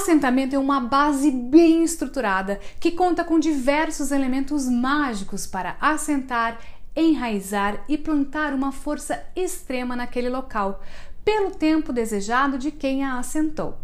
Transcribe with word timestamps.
assentamento 0.00 0.56
é 0.56 0.58
uma 0.58 0.80
base 0.80 1.30
bem 1.30 1.84
estruturada 1.84 2.58
que 2.80 2.90
conta 2.90 3.22
com 3.22 3.38
diversos 3.38 4.10
elementos 4.10 4.66
mágicos 4.66 5.46
para 5.46 5.76
assentar, 5.78 6.58
enraizar 6.96 7.84
e 7.86 7.98
plantar 7.98 8.54
uma 8.54 8.72
força 8.72 9.22
extrema 9.36 9.94
naquele 9.94 10.30
local, 10.30 10.82
pelo 11.22 11.50
tempo 11.50 11.92
desejado 11.92 12.56
de 12.56 12.70
quem 12.70 13.04
a 13.04 13.18
assentou. 13.18 13.76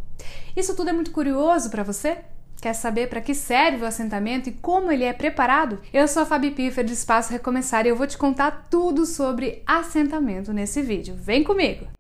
Isso 0.57 0.75
tudo 0.75 0.89
é 0.89 0.93
muito 0.93 1.11
curioso 1.11 1.71
para 1.71 1.83
você? 1.83 2.19
Quer 2.63 2.73
saber 2.73 3.11
para 3.11 3.21
que 3.21 3.35
serve 3.35 3.85
o 3.85 3.87
assentamento 3.87 4.49
e 4.49 4.53
como 4.53 4.91
ele 4.91 5.05
é 5.05 5.13
preparado? 5.13 5.79
Eu 5.93 6.09
sou 6.09 6.23
a 6.23 6.27
Fabi 6.27 6.51
Piffer 6.51 6.85
do 6.85 6.93
Espaço 6.93 7.31
Recomeçar 7.31 7.85
e 7.85 7.91
eu 7.91 7.97
vou 7.97 8.07
te 8.07 8.17
contar 8.17 8.69
tudo 8.71 9.05
sobre 9.05 9.63
assentamento 9.67 10.55
nesse 10.55 10.81
vídeo. 10.81 11.15
Vem 11.15 11.45
comigo! 11.45 11.96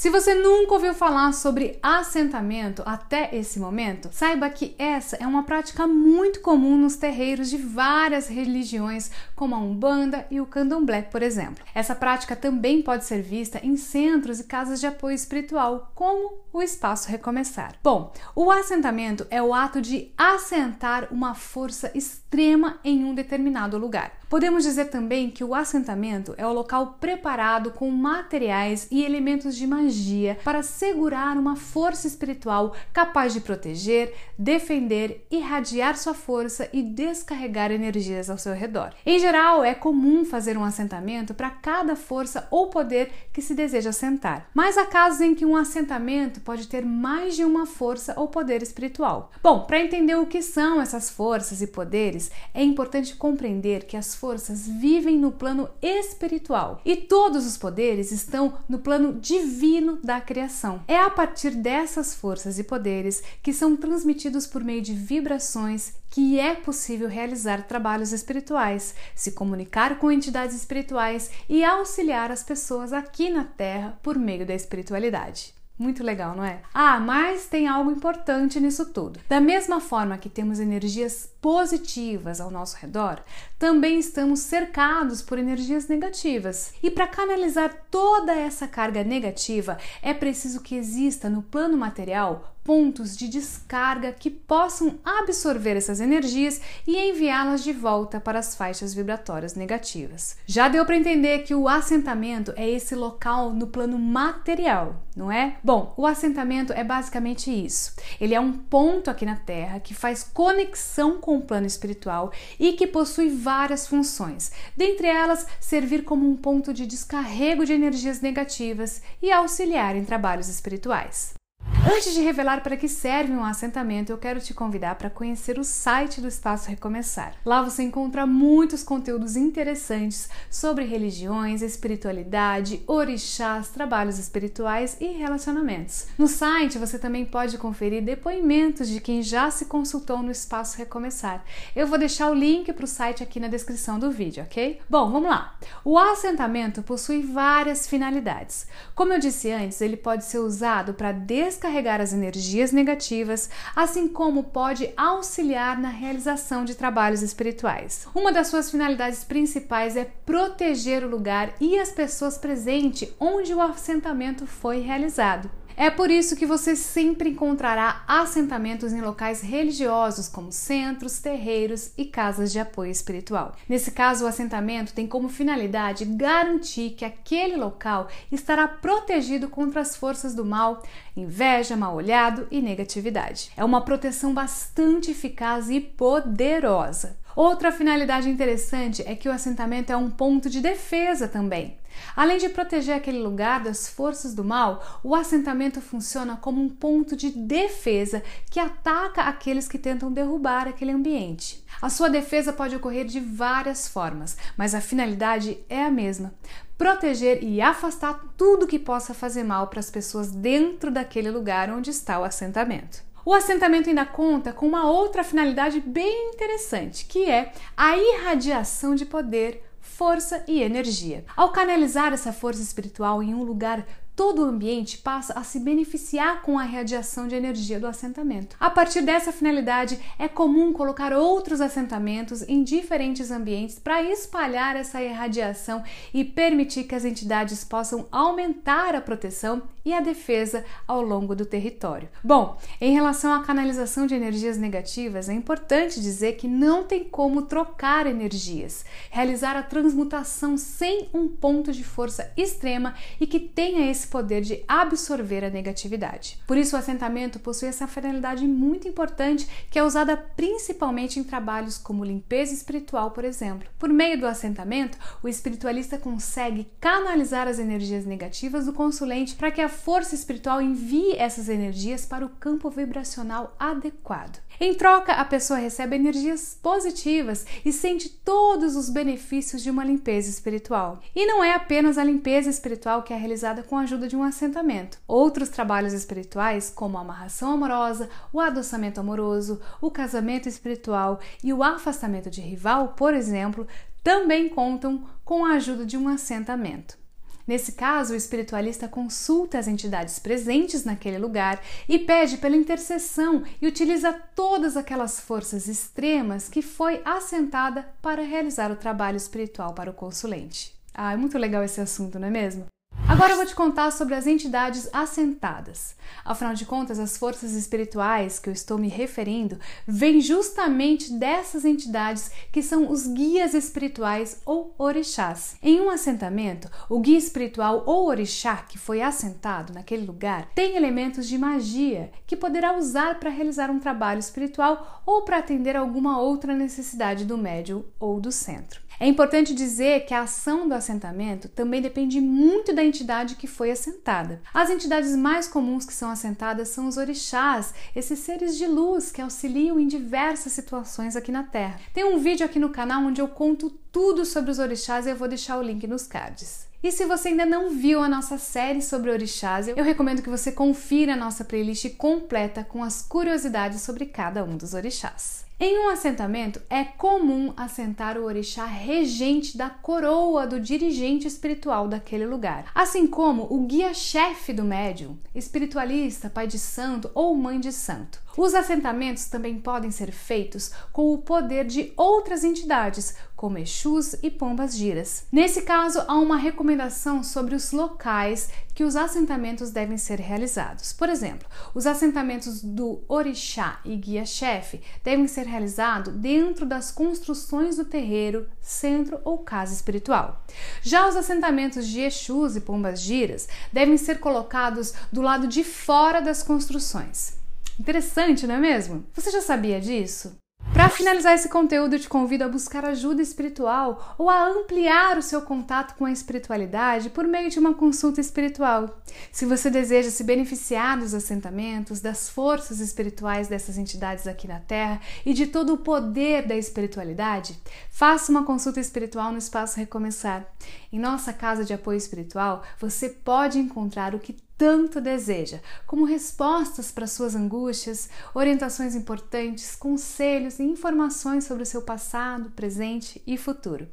Se 0.00 0.08
você 0.08 0.34
nunca 0.34 0.72
ouviu 0.72 0.94
falar 0.94 1.30
sobre 1.34 1.78
assentamento 1.82 2.82
até 2.86 3.36
esse 3.36 3.60
momento, 3.60 4.08
saiba 4.10 4.48
que 4.48 4.74
essa 4.78 5.16
é 5.16 5.26
uma 5.26 5.42
prática 5.42 5.86
muito 5.86 6.40
comum 6.40 6.78
nos 6.78 6.96
terreiros 6.96 7.50
de 7.50 7.58
várias 7.58 8.26
religiões, 8.26 9.10
como 9.36 9.54
a 9.54 9.58
Umbanda 9.58 10.26
e 10.30 10.40
o 10.40 10.46
Candomblé, 10.46 11.02
por 11.02 11.22
exemplo. 11.22 11.62
Essa 11.74 11.94
prática 11.94 12.34
também 12.34 12.80
pode 12.80 13.04
ser 13.04 13.20
vista 13.20 13.60
em 13.62 13.76
centros 13.76 14.40
e 14.40 14.44
casas 14.44 14.80
de 14.80 14.86
apoio 14.86 15.14
espiritual, 15.14 15.92
como 15.94 16.32
o 16.50 16.62
Espaço 16.62 17.10
Recomeçar. 17.10 17.74
Bom, 17.82 18.10
o 18.34 18.50
assentamento 18.50 19.26
é 19.28 19.42
o 19.42 19.52
ato 19.52 19.82
de 19.82 20.14
assentar 20.16 21.08
uma 21.12 21.34
força 21.34 21.90
extrema 21.94 22.80
em 22.82 23.04
um 23.04 23.14
determinado 23.14 23.76
lugar. 23.76 24.19
Podemos 24.30 24.62
dizer 24.62 24.84
também 24.84 25.28
que 25.28 25.42
o 25.42 25.56
assentamento 25.56 26.36
é 26.38 26.46
o 26.46 26.52
local 26.52 26.98
preparado 27.00 27.72
com 27.72 27.90
materiais 27.90 28.86
e 28.88 29.04
elementos 29.04 29.56
de 29.56 29.66
magia 29.66 30.38
para 30.44 30.62
segurar 30.62 31.36
uma 31.36 31.56
força 31.56 32.06
espiritual 32.06 32.72
capaz 32.92 33.32
de 33.32 33.40
proteger, 33.40 34.14
defender, 34.38 35.26
irradiar 35.32 35.96
sua 35.96 36.14
força 36.14 36.68
e 36.72 36.80
descarregar 36.80 37.72
energias 37.72 38.30
ao 38.30 38.38
seu 38.38 38.54
redor. 38.54 38.94
Em 39.04 39.18
geral, 39.18 39.64
é 39.64 39.74
comum 39.74 40.24
fazer 40.24 40.56
um 40.56 40.62
assentamento 40.62 41.34
para 41.34 41.50
cada 41.50 41.96
força 41.96 42.46
ou 42.52 42.70
poder 42.70 43.10
que 43.32 43.42
se 43.42 43.52
deseja 43.52 43.90
assentar, 43.90 44.48
mas 44.54 44.78
há 44.78 44.86
casos 44.86 45.22
em 45.22 45.34
que 45.34 45.44
um 45.44 45.56
assentamento 45.56 46.40
pode 46.42 46.68
ter 46.68 46.84
mais 46.84 47.34
de 47.34 47.44
uma 47.44 47.66
força 47.66 48.14
ou 48.16 48.28
poder 48.28 48.62
espiritual. 48.62 49.32
Bom, 49.42 49.64
para 49.64 49.80
entender 49.80 50.14
o 50.14 50.26
que 50.26 50.40
são 50.40 50.80
essas 50.80 51.10
forças 51.10 51.60
e 51.60 51.66
poderes, 51.66 52.30
é 52.54 52.62
importante 52.62 53.16
compreender 53.16 53.86
que 53.86 53.96
as 53.96 54.19
forças 54.20 54.68
vivem 54.68 55.18
no 55.18 55.32
plano 55.32 55.70
espiritual 55.80 56.82
e 56.84 56.94
todos 56.94 57.46
os 57.46 57.56
poderes 57.56 58.12
estão 58.12 58.58
no 58.68 58.78
plano 58.78 59.14
divino 59.14 59.98
da 60.04 60.20
criação. 60.20 60.82
É 60.86 60.98
a 60.98 61.08
partir 61.08 61.52
dessas 61.52 62.14
forças 62.14 62.58
e 62.58 62.64
poderes 62.64 63.22
que 63.42 63.54
são 63.54 63.74
transmitidos 63.74 64.46
por 64.46 64.62
meio 64.62 64.82
de 64.82 64.92
vibrações 64.92 65.94
que 66.10 66.38
é 66.38 66.54
possível 66.54 67.08
realizar 67.08 67.66
trabalhos 67.66 68.12
espirituais, 68.12 68.94
se 69.14 69.32
comunicar 69.32 69.98
com 69.98 70.12
entidades 70.12 70.56
espirituais 70.56 71.30
e 71.48 71.64
auxiliar 71.64 72.30
as 72.30 72.42
pessoas 72.42 72.92
aqui 72.92 73.30
na 73.30 73.44
Terra 73.44 73.98
por 74.02 74.18
meio 74.18 74.44
da 74.44 74.54
espiritualidade. 74.54 75.59
Muito 75.80 76.04
legal, 76.04 76.36
não 76.36 76.44
é? 76.44 76.60
Ah, 76.74 77.00
mas 77.00 77.46
tem 77.46 77.66
algo 77.66 77.90
importante 77.90 78.60
nisso 78.60 78.92
tudo. 78.92 79.18
Da 79.26 79.40
mesma 79.40 79.80
forma 79.80 80.18
que 80.18 80.28
temos 80.28 80.60
energias 80.60 81.32
positivas 81.40 82.38
ao 82.38 82.50
nosso 82.50 82.76
redor, 82.76 83.22
também 83.58 83.98
estamos 83.98 84.40
cercados 84.40 85.22
por 85.22 85.38
energias 85.38 85.88
negativas. 85.88 86.74
E 86.82 86.90
para 86.90 87.06
canalizar 87.06 87.74
toda 87.90 88.34
essa 88.34 88.68
carga 88.68 89.02
negativa, 89.02 89.78
é 90.02 90.12
preciso 90.12 90.60
que 90.60 90.74
exista 90.74 91.30
no 91.30 91.40
plano 91.40 91.78
material 91.78 92.54
pontos 92.70 93.16
de 93.16 93.26
descarga 93.26 94.12
que 94.12 94.30
possam 94.30 95.00
absorver 95.04 95.76
essas 95.76 96.00
energias 96.00 96.60
e 96.86 96.96
enviá-las 96.96 97.64
de 97.64 97.72
volta 97.72 98.20
para 98.20 98.38
as 98.38 98.54
faixas 98.54 98.94
vibratórias 98.94 99.56
negativas. 99.56 100.36
Já 100.46 100.68
deu 100.68 100.86
para 100.86 100.96
entender 100.96 101.40
que 101.40 101.52
o 101.52 101.66
assentamento 101.66 102.52
é 102.54 102.70
esse 102.70 102.94
local 102.94 103.52
no 103.52 103.66
plano 103.66 103.98
material, 103.98 105.02
não 105.16 105.32
é? 105.32 105.56
Bom, 105.64 105.92
o 105.96 106.06
assentamento 106.06 106.72
é 106.72 106.84
basicamente 106.84 107.50
isso. 107.50 107.92
Ele 108.20 108.36
é 108.36 108.40
um 108.40 108.52
ponto 108.52 109.10
aqui 109.10 109.26
na 109.26 109.34
Terra 109.34 109.80
que 109.80 109.92
faz 109.92 110.22
conexão 110.22 111.20
com 111.20 111.38
o 111.38 111.42
plano 111.42 111.66
espiritual 111.66 112.30
e 112.56 112.74
que 112.74 112.86
possui 112.86 113.30
várias 113.30 113.88
funções, 113.88 114.52
dentre 114.76 115.08
elas 115.08 115.44
servir 115.58 116.04
como 116.04 116.24
um 116.24 116.36
ponto 116.36 116.72
de 116.72 116.86
descarrego 116.86 117.66
de 117.66 117.72
energias 117.72 118.20
negativas 118.20 119.02
e 119.20 119.32
auxiliar 119.32 119.96
em 119.96 120.04
trabalhos 120.04 120.48
espirituais. 120.48 121.39
Antes 121.82 122.12
de 122.12 122.20
revelar 122.20 122.62
para 122.62 122.76
que 122.76 122.86
serve 122.86 123.32
um 123.32 123.42
assentamento, 123.42 124.12
eu 124.12 124.18
quero 124.18 124.38
te 124.38 124.52
convidar 124.52 124.96
para 124.96 125.08
conhecer 125.08 125.58
o 125.58 125.64
site 125.64 126.20
do 126.20 126.28
Espaço 126.28 126.68
Recomeçar. 126.68 127.34
Lá 127.42 127.62
você 127.62 127.82
encontra 127.82 128.26
muitos 128.26 128.82
conteúdos 128.82 129.34
interessantes 129.34 130.28
sobre 130.50 130.84
religiões, 130.84 131.62
espiritualidade, 131.62 132.82
orixás, 132.86 133.70
trabalhos 133.70 134.18
espirituais 134.18 134.98
e 135.00 135.06
relacionamentos. 135.06 136.08
No 136.18 136.28
site 136.28 136.76
você 136.76 136.98
também 136.98 137.24
pode 137.24 137.56
conferir 137.56 138.04
depoimentos 138.04 138.86
de 138.86 139.00
quem 139.00 139.22
já 139.22 139.50
se 139.50 139.64
consultou 139.64 140.22
no 140.22 140.30
Espaço 140.30 140.76
Recomeçar. 140.76 141.42
Eu 141.74 141.86
vou 141.86 141.98
deixar 141.98 142.30
o 142.30 142.34
link 142.34 142.70
para 142.74 142.84
o 142.84 142.88
site 142.88 143.22
aqui 143.22 143.40
na 143.40 143.48
descrição 143.48 143.98
do 143.98 144.10
vídeo, 144.10 144.42
ok? 144.42 144.78
Bom, 144.88 145.10
vamos 145.10 145.30
lá. 145.30 145.56
O 145.82 145.98
assentamento 145.98 146.82
possui 146.82 147.22
várias 147.22 147.86
finalidades. 147.86 148.66
Como 148.94 149.14
eu 149.14 149.18
disse 149.18 149.50
antes, 149.50 149.80
ele 149.80 149.96
pode 149.96 150.26
ser 150.26 150.40
usado 150.40 150.92
para 150.92 151.12
descarregar 151.12 151.69
descarregar 151.70 152.00
as 152.00 152.12
energias 152.12 152.72
negativas, 152.72 153.48
assim 153.74 154.08
como 154.08 154.44
pode 154.44 154.92
auxiliar 154.96 155.78
na 155.78 155.88
realização 155.88 156.64
de 156.64 156.74
trabalhos 156.74 157.22
espirituais. 157.22 158.06
Uma 158.14 158.32
das 158.32 158.48
suas 158.48 158.70
finalidades 158.70 159.22
principais 159.22 159.96
é 159.96 160.04
proteger 160.26 161.04
o 161.04 161.08
lugar 161.08 161.54
e 161.60 161.78
as 161.78 161.90
pessoas 161.90 162.36
presentes 162.36 163.08
onde 163.18 163.54
o 163.54 163.60
assentamento 163.60 164.46
foi 164.46 164.80
realizado. 164.80 165.50
É 165.76 165.90
por 165.90 166.10
isso 166.10 166.36
que 166.36 166.46
você 166.46 166.76
sempre 166.76 167.30
encontrará 167.30 168.04
assentamentos 168.06 168.92
em 168.92 169.00
locais 169.00 169.40
religiosos, 169.40 170.28
como 170.28 170.52
centros, 170.52 171.18
terreiros 171.18 171.92
e 171.96 172.04
casas 172.04 172.52
de 172.52 172.58
apoio 172.58 172.90
espiritual. 172.90 173.54
Nesse 173.68 173.90
caso, 173.90 174.24
o 174.24 174.28
assentamento 174.28 174.92
tem 174.92 175.06
como 175.06 175.28
finalidade 175.28 176.04
garantir 176.04 176.90
que 176.90 177.04
aquele 177.04 177.56
local 177.56 178.08
estará 178.30 178.68
protegido 178.68 179.48
contra 179.48 179.80
as 179.80 179.96
forças 179.96 180.34
do 180.34 180.44
mal, 180.44 180.82
inveja, 181.16 181.76
mal 181.76 181.94
olhado 181.94 182.46
e 182.50 182.60
negatividade. 182.60 183.50
É 183.56 183.64
uma 183.64 183.80
proteção 183.82 184.34
bastante 184.34 185.10
eficaz 185.10 185.70
e 185.70 185.80
poderosa. 185.80 187.19
Outra 187.36 187.70
finalidade 187.70 188.28
interessante 188.28 189.02
é 189.06 189.14
que 189.14 189.28
o 189.28 189.32
assentamento 189.32 189.92
é 189.92 189.96
um 189.96 190.10
ponto 190.10 190.50
de 190.50 190.60
defesa 190.60 191.28
também. 191.28 191.78
Além 192.16 192.38
de 192.38 192.48
proteger 192.48 192.96
aquele 192.96 193.18
lugar 193.18 193.60
das 193.62 193.88
forças 193.88 194.34
do 194.34 194.44
mal, 194.44 195.00
o 195.02 195.14
assentamento 195.14 195.80
funciona 195.80 196.36
como 196.36 196.60
um 196.60 196.68
ponto 196.68 197.16
de 197.16 197.30
defesa 197.30 198.22
que 198.50 198.60
ataca 198.60 199.22
aqueles 199.22 199.68
que 199.68 199.78
tentam 199.78 200.12
derrubar 200.12 200.68
aquele 200.68 200.92
ambiente. 200.92 201.64
A 201.80 201.88
sua 201.88 202.08
defesa 202.08 202.52
pode 202.52 202.76
ocorrer 202.76 203.06
de 203.06 203.20
várias 203.20 203.88
formas, 203.88 204.36
mas 204.56 204.74
a 204.74 204.80
finalidade 204.80 205.58
é 205.68 205.84
a 205.84 205.90
mesma: 205.90 206.32
proteger 206.76 207.42
e 207.42 207.60
afastar 207.60 208.20
tudo 208.36 208.66
que 208.66 208.78
possa 208.78 209.14
fazer 209.14 209.44
mal 209.44 209.66
para 209.68 209.80
as 209.80 209.90
pessoas 209.90 210.30
dentro 210.30 210.90
daquele 210.90 211.30
lugar 211.30 211.70
onde 211.70 211.90
está 211.90 212.18
o 212.18 212.24
assentamento. 212.24 213.09
O 213.24 213.34
assentamento 213.34 213.88
ainda 213.88 214.06
conta 214.06 214.52
com 214.52 214.66
uma 214.66 214.90
outra 214.90 215.22
finalidade 215.22 215.80
bem 215.80 216.30
interessante, 216.30 217.04
que 217.04 217.30
é 217.30 217.52
a 217.76 217.96
irradiação 217.96 218.94
de 218.94 219.04
poder, 219.04 219.62
força 219.80 220.42
e 220.48 220.62
energia. 220.62 221.24
Ao 221.36 221.52
canalizar 221.52 222.12
essa 222.12 222.32
força 222.32 222.62
espiritual 222.62 223.22
em 223.22 223.34
um 223.34 223.42
lugar 223.42 223.86
todo 224.14 224.42
o 224.42 224.44
ambiente 224.44 224.98
passa 224.98 225.32
a 225.38 225.42
se 225.42 225.58
beneficiar 225.60 226.42
com 226.42 226.58
a 226.58 226.64
radiação 226.64 227.26
de 227.26 227.34
energia 227.34 227.80
do 227.80 227.86
assentamento. 227.86 228.56
A 228.60 228.70
partir 228.70 229.02
dessa 229.02 229.32
finalidade, 229.32 229.98
é 230.18 230.28
comum 230.28 230.72
colocar 230.72 231.12
outros 231.12 231.60
assentamentos 231.60 232.42
em 232.42 232.62
diferentes 232.62 233.30
ambientes 233.30 233.78
para 233.78 234.02
espalhar 234.02 234.76
essa 234.76 235.02
irradiação 235.02 235.82
e 236.12 236.24
permitir 236.24 236.84
que 236.84 236.94
as 236.94 237.04
entidades 237.04 237.64
possam 237.64 238.06
aumentar 238.10 238.94
a 238.94 239.00
proteção 239.00 239.62
e 239.84 239.92
a 239.94 240.00
defesa 240.00 240.64
ao 240.86 241.00
longo 241.00 241.34
do 241.34 241.46
território. 241.46 242.08
Bom, 242.22 242.58
em 242.80 242.92
relação 242.92 243.32
à 243.32 243.42
canalização 243.42 244.06
de 244.06 244.14
energias 244.14 244.58
negativas, 244.58 245.28
é 245.28 245.32
importante 245.32 246.00
dizer 246.00 246.34
que 246.34 246.46
não 246.46 246.84
tem 246.84 247.04
como 247.04 247.42
trocar 247.42 248.06
energias, 248.06 248.84
realizar 249.10 249.56
a 249.56 249.62
transmutação 249.62 250.56
sem 250.56 251.08
um 251.14 251.28
ponto 251.28 251.72
de 251.72 251.82
força 251.82 252.30
extrema 252.36 252.94
e 253.18 253.26
que 253.26 253.40
tenha 253.40 253.90
esse 253.90 253.99
esse 254.00 254.08
poder 254.08 254.40
de 254.40 254.64
absorver 254.66 255.44
a 255.44 255.50
negatividade. 255.50 256.38
Por 256.46 256.56
isso, 256.56 256.74
o 256.74 256.78
assentamento 256.78 257.38
possui 257.38 257.68
essa 257.68 257.86
finalidade 257.86 258.46
muito 258.46 258.88
importante 258.88 259.46
que 259.70 259.78
é 259.78 259.84
usada 259.84 260.16
principalmente 260.16 261.20
em 261.20 261.24
trabalhos 261.24 261.76
como 261.76 262.04
limpeza 262.04 262.54
espiritual, 262.54 263.10
por 263.10 263.24
exemplo. 263.24 263.68
Por 263.78 263.90
meio 263.90 264.18
do 264.18 264.26
assentamento, 264.26 264.98
o 265.22 265.28
espiritualista 265.28 265.98
consegue 265.98 266.68
canalizar 266.80 267.46
as 267.46 267.58
energias 267.58 268.06
negativas 268.06 268.66
do 268.66 268.72
consulente 268.72 269.34
para 269.34 269.50
que 269.50 269.60
a 269.60 269.68
força 269.68 270.14
espiritual 270.14 270.62
envie 270.62 271.14
essas 271.16 271.48
energias 271.48 272.06
para 272.06 272.24
o 272.24 272.30
campo 272.30 272.70
vibracional 272.70 273.54
adequado. 273.58 274.40
Em 274.58 274.74
troca, 274.74 275.14
a 275.14 275.24
pessoa 275.24 275.58
recebe 275.58 275.96
energias 275.96 276.58
positivas 276.62 277.46
e 277.64 277.72
sente 277.72 278.10
todos 278.10 278.76
os 278.76 278.90
benefícios 278.90 279.62
de 279.62 279.70
uma 279.70 279.82
limpeza 279.82 280.28
espiritual. 280.28 281.00
E 281.14 281.24
não 281.24 281.42
é 281.42 281.54
apenas 281.54 281.96
a 281.96 282.04
limpeza 282.04 282.50
espiritual 282.50 283.02
que 283.02 283.14
é 283.14 283.16
realizada 283.16 283.62
com 283.62 283.78
a 283.78 283.86
ajuda 283.90 284.06
de 284.06 284.16
um 284.16 284.22
assentamento. 284.22 284.98
Outros 285.06 285.48
trabalhos 285.48 285.92
espirituais, 285.92 286.70
como 286.70 286.96
a 286.96 287.00
amarração 287.00 287.52
amorosa, 287.52 288.08
o 288.32 288.38
adoçamento 288.38 289.00
amoroso, 289.00 289.60
o 289.80 289.90
casamento 289.90 290.48
espiritual 290.48 291.18
e 291.42 291.52
o 291.52 291.64
afastamento 291.64 292.30
de 292.30 292.40
rival, 292.40 292.94
por 292.96 293.12
exemplo, 293.12 293.66
também 294.02 294.48
contam 294.48 295.04
com 295.24 295.44
a 295.44 295.54
ajuda 295.54 295.84
de 295.84 295.96
um 295.96 296.06
assentamento. 296.06 296.98
Nesse 297.46 297.72
caso, 297.72 298.12
o 298.12 298.16
espiritualista 298.16 298.86
consulta 298.86 299.58
as 299.58 299.66
entidades 299.66 300.20
presentes 300.20 300.84
naquele 300.84 301.18
lugar 301.18 301.60
e 301.88 301.98
pede 301.98 302.36
pela 302.36 302.54
intercessão 302.54 303.42
e 303.60 303.66
utiliza 303.66 304.12
todas 304.12 304.76
aquelas 304.76 305.18
forças 305.18 305.66
extremas 305.66 306.48
que 306.48 306.62
foi 306.62 307.02
assentada 307.04 307.88
para 308.00 308.22
realizar 308.22 308.70
o 308.70 308.76
trabalho 308.76 309.16
espiritual 309.16 309.74
para 309.74 309.90
o 309.90 309.94
consulente. 309.94 310.78
Ah, 310.94 311.12
é 311.12 311.16
muito 311.16 311.36
legal 311.36 311.64
esse 311.64 311.80
assunto, 311.80 312.20
não 312.20 312.28
é 312.28 312.30
mesmo? 312.30 312.66
Agora 313.10 313.32
eu 313.32 313.38
vou 313.38 313.44
te 313.44 313.56
contar 313.56 313.90
sobre 313.90 314.14
as 314.14 314.24
entidades 314.24 314.88
assentadas. 314.92 315.96
Afinal 316.24 316.54
de 316.54 316.64
contas, 316.64 316.96
as 317.00 317.16
forças 317.16 317.54
espirituais 317.54 318.38
que 318.38 318.48
eu 318.48 318.52
estou 318.52 318.78
me 318.78 318.86
referindo 318.86 319.58
vêm 319.84 320.20
justamente 320.20 321.12
dessas 321.14 321.64
entidades 321.64 322.30
que 322.52 322.62
são 322.62 322.88
os 322.88 323.08
guias 323.08 323.52
espirituais 323.52 324.40
ou 324.46 324.72
orixás. 324.78 325.56
Em 325.60 325.80
um 325.80 325.90
assentamento, 325.90 326.70
o 326.88 327.00
guia 327.00 327.18
espiritual 327.18 327.82
ou 327.84 328.06
orixá 328.06 328.58
que 328.58 328.78
foi 328.78 329.02
assentado 329.02 329.72
naquele 329.72 330.06
lugar 330.06 330.48
tem 330.54 330.76
elementos 330.76 331.26
de 331.26 331.36
magia 331.36 332.12
que 332.28 332.36
poderá 332.36 332.78
usar 332.78 333.18
para 333.18 333.28
realizar 333.28 333.72
um 333.72 333.80
trabalho 333.80 334.20
espiritual 334.20 335.02
ou 335.04 335.22
para 335.22 335.38
atender 335.38 335.74
alguma 335.74 336.20
outra 336.20 336.54
necessidade 336.54 337.24
do 337.24 337.36
médium 337.36 337.82
ou 337.98 338.20
do 338.20 338.30
centro. 338.30 338.80
É 339.02 339.06
importante 339.06 339.54
dizer 339.54 340.04
que 340.04 340.12
a 340.12 340.24
ação 340.24 340.68
do 340.68 340.74
assentamento 340.74 341.48
também 341.48 341.80
depende 341.80 342.20
muito 342.20 342.70
da 342.70 342.84
entidade 342.84 343.34
que 343.34 343.46
foi 343.46 343.70
assentada. 343.70 344.42
As 344.52 344.68
entidades 344.68 345.16
mais 345.16 345.48
comuns 345.48 345.86
que 345.86 345.94
são 345.94 346.10
assentadas 346.10 346.68
são 346.68 346.86
os 346.86 346.98
orixás, 346.98 347.72
esses 347.96 348.18
seres 348.18 348.58
de 348.58 348.66
luz 348.66 349.10
que 349.10 349.22
auxiliam 349.22 349.80
em 349.80 349.88
diversas 349.88 350.52
situações 350.52 351.16
aqui 351.16 351.32
na 351.32 351.44
Terra. 351.44 351.80
Tem 351.94 352.04
um 352.04 352.18
vídeo 352.18 352.44
aqui 352.44 352.58
no 352.58 352.68
canal 352.68 353.02
onde 353.04 353.22
eu 353.22 353.28
conto 353.28 353.70
tudo 353.90 354.26
sobre 354.26 354.50
os 354.50 354.58
orixás 354.58 355.06
e 355.06 355.10
eu 355.10 355.16
vou 355.16 355.28
deixar 355.28 355.56
o 355.56 355.62
link 355.62 355.86
nos 355.86 356.06
cards. 356.06 356.68
E 356.82 356.92
se 356.92 357.06
você 357.06 357.28
ainda 357.28 357.46
não 357.46 357.70
viu 357.70 358.02
a 358.02 358.08
nossa 358.08 358.36
série 358.36 358.82
sobre 358.82 359.10
orixás, 359.10 359.66
eu 359.66 359.82
recomendo 359.82 360.20
que 360.20 360.28
você 360.28 360.52
confira 360.52 361.14
a 361.14 361.16
nossa 361.16 361.42
playlist 361.42 361.88
completa 361.96 362.64
com 362.64 362.84
as 362.84 363.00
curiosidades 363.00 363.80
sobre 363.80 364.04
cada 364.04 364.44
um 364.44 364.58
dos 364.58 364.74
orixás. 364.74 365.48
Em 365.62 365.78
um 365.78 365.90
assentamento, 365.90 366.58
é 366.70 366.84
comum 366.84 367.52
assentar 367.54 368.16
o 368.16 368.24
orixá 368.24 368.64
regente 368.64 369.58
da 369.58 369.68
coroa 369.68 370.46
do 370.46 370.58
dirigente 370.58 371.26
espiritual 371.26 371.86
daquele 371.86 372.24
lugar, 372.24 372.70
assim 372.74 373.06
como 373.06 373.46
o 373.50 373.66
guia-chefe 373.66 374.54
do 374.54 374.64
médium, 374.64 375.18
espiritualista, 375.34 376.30
pai 376.30 376.46
de 376.46 376.58
santo 376.58 377.10
ou 377.14 377.36
mãe 377.36 377.60
de 377.60 377.72
santo. 377.72 378.22
Os 378.38 378.54
assentamentos 378.54 379.26
também 379.26 379.60
podem 379.60 379.90
ser 379.90 380.12
feitos 380.12 380.72
com 380.94 381.12
o 381.12 381.18
poder 381.18 381.66
de 381.66 381.92
outras 381.94 382.42
entidades, 382.42 383.14
como 383.36 383.58
Exus 383.58 384.14
e 384.22 384.30
Pombas 384.30 384.74
Giras. 384.74 385.26
Nesse 385.30 385.60
caso, 385.60 386.02
há 386.08 386.14
uma 386.14 386.38
recomendação 386.38 387.22
sobre 387.22 387.54
os 387.54 387.70
locais 387.70 388.48
que 388.80 388.84
os 388.84 388.96
assentamentos 388.96 389.70
devem 389.70 389.98
ser 389.98 390.18
realizados. 390.18 390.90
Por 390.94 391.10
exemplo, 391.10 391.46
os 391.74 391.86
assentamentos 391.86 392.62
do 392.62 393.04
orixá 393.06 393.78
e 393.84 393.94
guia-chefe 393.94 394.80
devem 395.04 395.26
ser 395.26 395.44
realizados 395.44 396.14
dentro 396.14 396.64
das 396.64 396.90
construções 396.90 397.76
do 397.76 397.84
terreiro, 397.84 398.48
centro 398.58 399.20
ou 399.22 399.36
casa 399.36 399.74
espiritual. 399.74 400.42
Já 400.80 401.06
os 401.06 401.14
assentamentos 401.14 401.86
de 401.86 402.00
Exus 402.00 402.56
e 402.56 402.62
Pombas 402.62 403.02
Giras 403.02 403.50
devem 403.70 403.98
ser 403.98 404.18
colocados 404.18 404.94
do 405.12 405.20
lado 405.20 405.46
de 405.46 405.62
fora 405.62 406.22
das 406.22 406.42
construções. 406.42 407.34
Interessante, 407.78 408.46
não 408.46 408.54
é 408.54 408.58
mesmo? 408.60 409.04
Você 409.12 409.30
já 409.30 409.42
sabia 409.42 409.78
disso? 409.78 410.39
Para 410.80 410.88
finalizar 410.88 411.34
esse 411.34 411.50
conteúdo, 411.50 411.98
te 411.98 412.08
convido 412.08 412.42
a 412.42 412.48
buscar 412.48 412.86
ajuda 412.86 413.20
espiritual 413.20 414.16
ou 414.16 414.30
a 414.30 414.46
ampliar 414.48 415.18
o 415.18 415.22
seu 415.22 415.42
contato 415.42 415.94
com 415.94 416.06
a 416.06 416.10
espiritualidade 416.10 417.10
por 417.10 417.26
meio 417.26 417.50
de 417.50 417.58
uma 417.58 417.74
consulta 417.74 418.18
espiritual. 418.18 418.98
Se 419.30 419.44
você 419.44 419.68
deseja 419.68 420.08
se 420.08 420.24
beneficiar 420.24 420.98
dos 420.98 421.12
assentamentos, 421.12 422.00
das 422.00 422.30
forças 422.30 422.80
espirituais 422.80 423.46
dessas 423.46 423.76
entidades 423.76 424.26
aqui 424.26 424.48
na 424.48 424.58
Terra 424.58 425.02
e 425.26 425.34
de 425.34 425.48
todo 425.48 425.74
o 425.74 425.78
poder 425.78 426.46
da 426.46 426.56
espiritualidade, 426.56 427.60
faça 427.90 428.32
uma 428.32 428.44
consulta 428.44 428.80
espiritual 428.80 429.32
no 429.32 429.38
Espaço 429.38 429.76
Recomeçar. 429.76 430.46
Em 430.90 430.98
nossa 430.98 431.30
casa 431.30 431.62
de 431.62 431.74
apoio 431.74 431.98
espiritual, 431.98 432.62
você 432.80 433.10
pode 433.10 433.58
encontrar 433.58 434.14
o 434.14 434.18
que 434.18 434.34
tanto 434.60 435.00
deseja, 435.00 435.58
como 435.86 436.04
respostas 436.04 436.92
para 436.92 437.06
suas 437.06 437.34
angústias, 437.34 438.10
orientações 438.34 438.94
importantes, 438.94 439.74
conselhos 439.74 440.58
e 440.58 440.64
informações 440.64 441.44
sobre 441.44 441.62
o 441.62 441.66
seu 441.66 441.80
passado, 441.80 442.50
presente 442.50 443.22
e 443.26 443.38
futuro. 443.38 443.88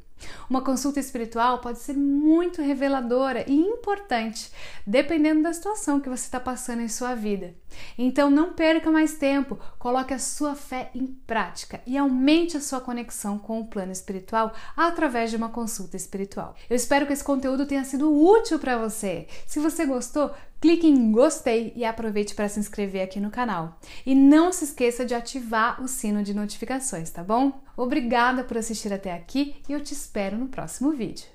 Uma 0.48 0.62
consulta 0.62 0.98
espiritual 0.98 1.60
pode 1.60 1.78
ser 1.78 1.94
muito 1.94 2.62
reveladora 2.62 3.44
e 3.46 3.54
importante, 3.54 4.50
dependendo 4.86 5.42
da 5.42 5.52
situação 5.52 6.00
que 6.00 6.08
você 6.08 6.24
está 6.24 6.40
passando 6.40 6.82
em 6.82 6.88
sua 6.88 7.14
vida. 7.14 7.54
Então 7.96 8.30
não 8.30 8.52
perca 8.52 8.90
mais 8.90 9.14
tempo, 9.14 9.58
coloque 9.78 10.12
a 10.12 10.18
sua 10.18 10.54
fé 10.54 10.90
em 10.94 11.06
prática 11.06 11.80
e 11.86 11.96
aumente 11.96 12.56
a 12.56 12.60
sua 12.60 12.80
conexão 12.80 13.38
com 13.38 13.60
o 13.60 13.66
plano 13.66 13.92
espiritual 13.92 14.52
através 14.76 15.30
de 15.30 15.36
uma 15.36 15.50
consulta 15.50 15.96
espiritual. 15.96 16.54
Eu 16.68 16.76
espero 16.76 17.06
que 17.06 17.12
esse 17.12 17.24
conteúdo 17.24 17.66
tenha 17.66 17.84
sido 17.84 18.12
útil 18.12 18.58
para 18.58 18.78
você. 18.78 19.28
Se 19.46 19.60
você 19.60 19.86
gostou, 19.86 20.30
clique 20.60 20.86
em 20.86 21.12
gostei 21.12 21.72
e 21.76 21.84
aproveite 21.84 22.34
para 22.34 22.48
se 22.48 22.58
inscrever 22.58 23.02
aqui 23.02 23.20
no 23.20 23.30
canal. 23.30 23.78
E 24.04 24.14
não 24.14 24.52
se 24.52 24.64
esqueça 24.64 25.04
de 25.04 25.14
ativar 25.14 25.82
o 25.82 25.88
sino 25.88 26.22
de 26.22 26.34
notificações, 26.34 27.10
tá 27.10 27.22
bom? 27.22 27.60
Obrigada 27.76 28.42
por 28.42 28.58
assistir 28.58 28.92
até 28.92 29.12
aqui 29.12 29.56
e 29.68 29.72
eu 29.72 29.80
te 29.80 29.92
espero 29.92 30.36
no 30.36 30.48
próximo 30.48 30.90
vídeo. 30.90 31.28